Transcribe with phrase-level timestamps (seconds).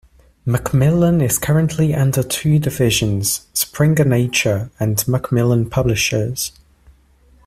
[0.47, 6.53] Macmillan is currently under two divisions- Springer Nature and Macmillan Publishers.